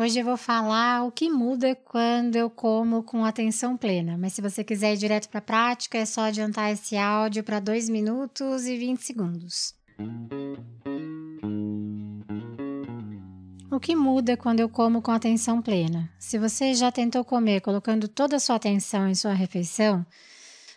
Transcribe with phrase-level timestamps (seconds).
[0.00, 4.40] Hoje eu vou falar o que muda quando eu como com atenção plena, mas se
[4.40, 8.64] você quiser ir direto para a prática, é só adiantar esse áudio para 2 minutos
[8.64, 9.74] e 20 segundos.
[13.70, 16.10] O que muda quando eu como com atenção plena?
[16.18, 20.06] Se você já tentou comer colocando toda a sua atenção em sua refeição,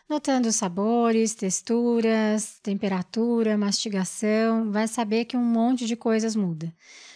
[0.09, 6.73] notando sabores, texturas, temperatura, mastigação, vai saber que um monte de coisas muda.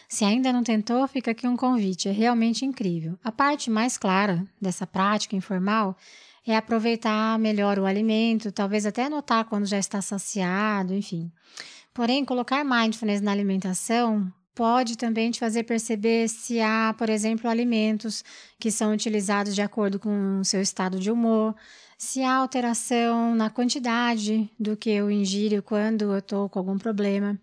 [0.07, 3.19] Se ainda não tentou, fica aqui um convite, é realmente incrível.
[3.23, 5.97] A parte mais clara dessa prática informal
[6.45, 11.29] é aproveitar melhor o alimento, talvez até notar quando já está saciado, enfim.
[11.93, 18.23] Porém, colocar mindfulness na alimentação pode também te fazer perceber se há, por exemplo, alimentos
[18.57, 21.53] que são utilizados de acordo com o seu estado de humor,
[21.97, 27.37] se há alteração na quantidade do que eu ingiro quando eu estou com algum problema.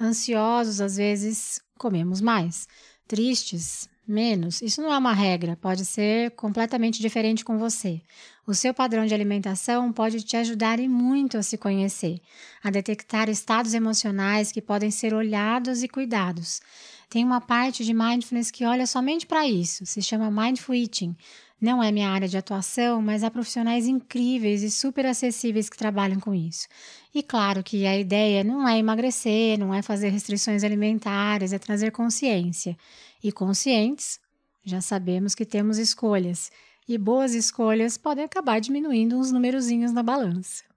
[0.00, 2.68] Ansiosos, às vezes, comemos mais.
[3.06, 4.62] Tristes, menos.
[4.62, 8.00] Isso não é uma regra, pode ser completamente diferente com você.
[8.46, 12.18] O seu padrão de alimentação pode te ajudar e muito a se conhecer,
[12.64, 16.62] a detectar estados emocionais que podem ser olhados e cuidados.
[17.10, 21.14] Tem uma parte de mindfulness que olha somente para isso, se chama Mindful Eating.
[21.60, 26.20] Não é minha área de atuação, mas há profissionais incríveis e super acessíveis que trabalham
[26.20, 26.68] com isso.
[27.12, 31.90] E claro que a ideia não é emagrecer, não é fazer restrições alimentares, é trazer
[31.90, 32.76] consciência.
[33.22, 34.20] E conscientes,
[34.64, 36.50] já sabemos que temos escolhas.
[36.86, 40.67] E boas escolhas podem acabar diminuindo uns numerozinhos na balança.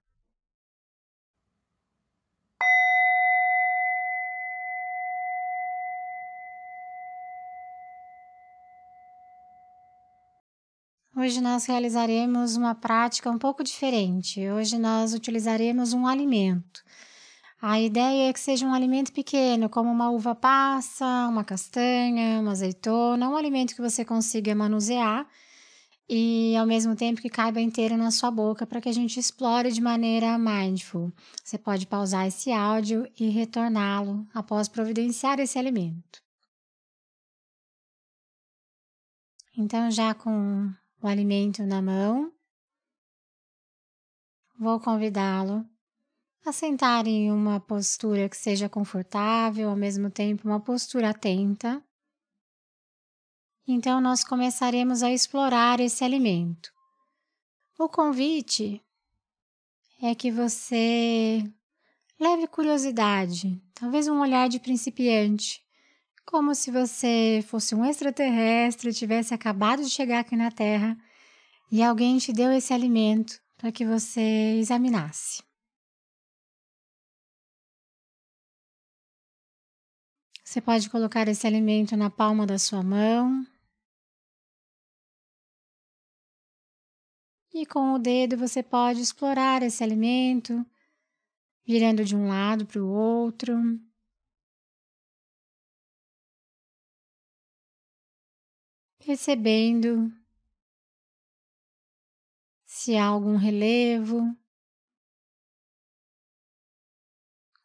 [11.22, 14.40] Hoje nós realizaremos uma prática um pouco diferente.
[14.50, 16.82] Hoje nós utilizaremos um alimento.
[17.60, 22.50] A ideia é que seja um alimento pequeno, como uma uva passa, uma castanha, uma
[22.50, 25.24] azeitona, um alimento que você consiga manusear
[26.08, 29.70] e ao mesmo tempo que caiba inteiro na sua boca para que a gente explore
[29.70, 31.12] de maneira mindful.
[31.44, 36.20] Você pode pausar esse áudio e retorná-lo após providenciar esse alimento.
[39.56, 40.72] Então, já com
[41.02, 42.32] o alimento na mão.
[44.58, 45.66] Vou convidá-lo
[46.46, 51.82] a sentar em uma postura que seja confortável, ao mesmo tempo uma postura atenta.
[53.66, 56.72] Então, nós começaremos a explorar esse alimento.
[57.78, 58.82] O convite
[60.00, 61.44] é que você
[62.18, 65.64] leve curiosidade, talvez um olhar de principiante,
[66.24, 70.96] como se você fosse um extraterrestre tivesse acabado de chegar aqui na Terra
[71.70, 75.42] e alguém te deu esse alimento para que você examinasse.
[80.44, 83.46] Você pode colocar esse alimento na palma da sua mão.
[87.54, 90.62] E com o dedo você pode explorar esse alimento,
[91.66, 93.54] virando de um lado para o outro.
[99.04, 100.12] Percebendo
[102.64, 104.36] se há algum relevo,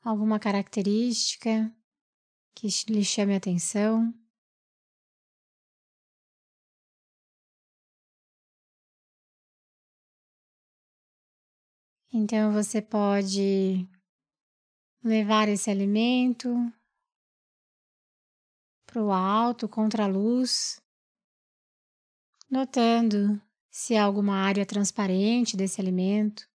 [0.01, 1.73] alguma característica
[2.55, 4.13] que lhe chame a atenção.
[12.11, 13.87] Então você pode
[15.03, 16.49] levar esse alimento
[18.85, 20.81] para o alto, contra a luz,
[22.49, 26.47] notando se há alguma área transparente desse alimento.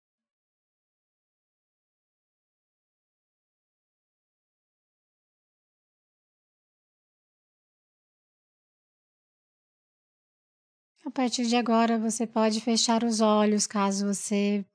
[11.05, 14.65] A partir de agora, você pode fechar os olhos caso você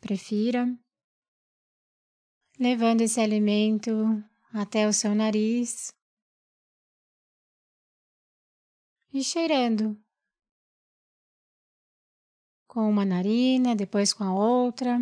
[0.00, 0.66] prefira,
[2.58, 3.92] levando esse alimento
[4.52, 5.92] até o seu nariz
[9.12, 9.96] e cheirando
[12.74, 15.00] com uma narina, depois com a outra.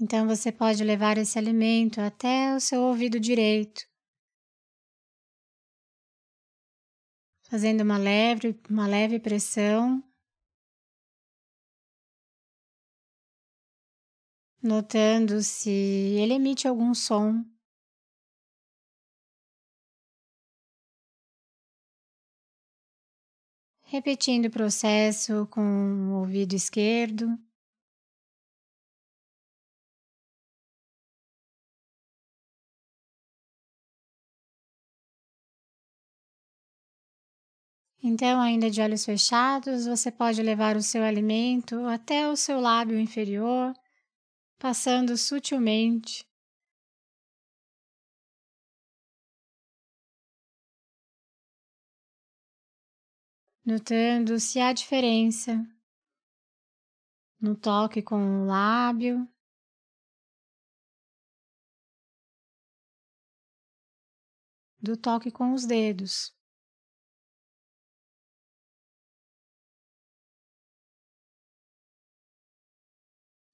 [0.00, 3.82] Então você pode levar esse alimento até o seu ouvido direito,
[7.48, 10.02] fazendo uma leve, uma leve pressão,
[14.62, 17.44] notando se ele emite algum som.
[23.84, 27.38] Repetindo o processo com o ouvido esquerdo.
[38.02, 43.00] Então, ainda de olhos fechados, você pode levar o seu alimento até o seu lábio
[43.00, 43.72] inferior,
[44.58, 46.26] passando sutilmente.
[53.64, 55.66] Notando se há diferença
[57.40, 59.28] no toque com o lábio,
[64.80, 66.34] do toque com os dedos.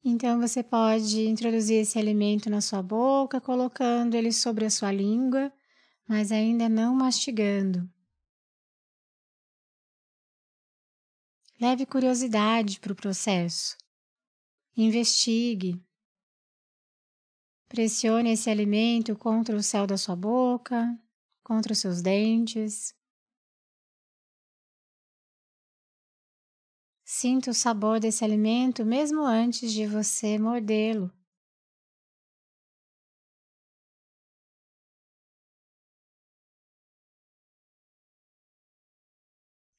[0.05, 5.53] Então você pode introduzir esse alimento na sua boca, colocando ele sobre a sua língua,
[6.09, 7.89] mas ainda não mastigando.
[11.61, 13.77] Leve curiosidade para o processo.
[14.77, 15.81] Investigue.
[17.69, 20.99] Pressione esse alimento contra o céu da sua boca,
[21.45, 22.93] contra os seus dentes.
[27.23, 31.09] Sinta o sabor desse alimento mesmo antes de você mordê-lo.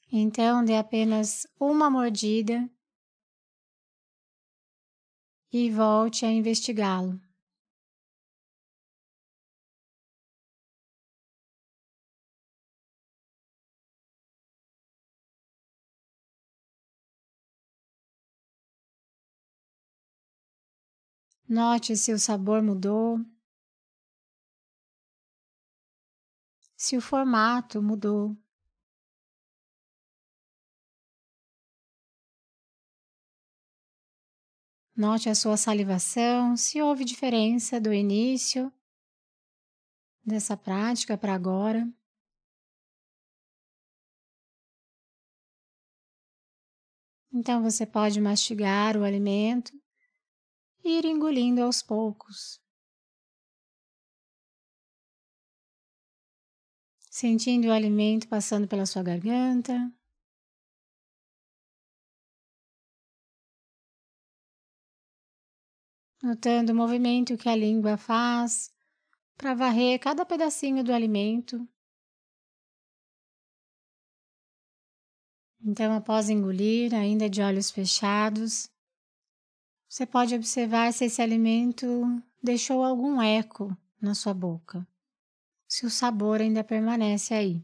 [0.10, 2.66] Então, dê apenas uma mordida
[5.52, 7.20] e volte a investigá-lo.
[21.48, 23.20] Note se o sabor mudou,
[26.78, 28.36] se o formato mudou.
[34.96, 38.72] Note a sua salivação, se houve diferença do início
[40.24, 41.92] dessa prática para agora.
[47.32, 49.83] Então você pode mastigar o alimento
[50.84, 52.62] e ir engolindo aos poucos.
[57.10, 59.92] Sentindo o alimento passando pela sua garganta.
[66.22, 68.74] Notando o movimento que a língua faz
[69.38, 71.68] para varrer cada pedacinho do alimento.
[75.62, 78.73] Então, após engolir, ainda de olhos fechados,
[79.94, 81.86] você pode observar se esse alimento
[82.42, 84.88] deixou algum eco na sua boca,
[85.68, 87.64] se o sabor ainda permanece aí.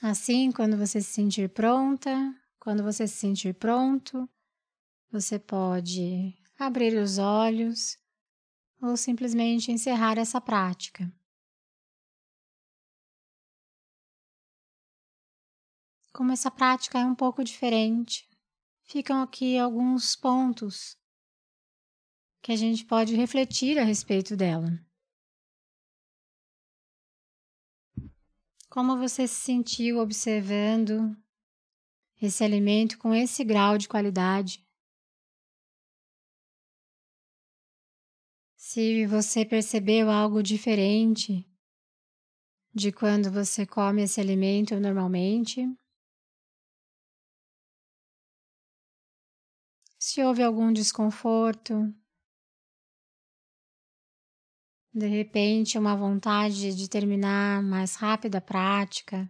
[0.00, 4.26] Assim, quando você se sentir pronta, quando você se sentir pronto,
[5.12, 7.99] você pode abrir os olhos
[8.80, 11.12] ou simplesmente encerrar essa prática.
[16.12, 18.28] Como essa prática é um pouco diferente,
[18.82, 20.98] ficam aqui alguns pontos
[22.42, 24.78] que a gente pode refletir a respeito dela.
[28.68, 31.16] Como você se sentiu observando
[32.20, 34.64] esse alimento com esse grau de qualidade?
[38.62, 41.48] Se você percebeu algo diferente
[42.74, 45.66] de quando você come esse alimento normalmente,
[49.98, 51.92] se houve algum desconforto,
[54.92, 59.28] de repente uma vontade de terminar mais rápida a prática,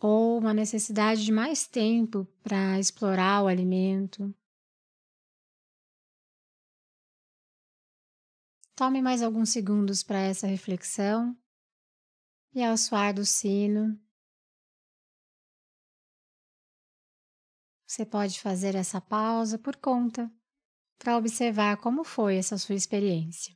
[0.00, 4.34] ou uma necessidade de mais tempo para explorar o alimento.
[8.76, 11.34] Tome mais alguns segundos para essa reflexão
[12.54, 13.98] e ao soar do sino,
[17.86, 20.30] você pode fazer essa pausa por conta
[20.98, 23.55] para observar como foi essa sua experiência.